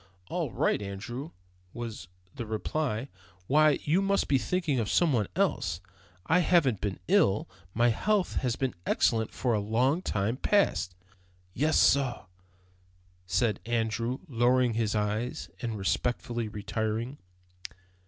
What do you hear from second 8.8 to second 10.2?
excellent for a long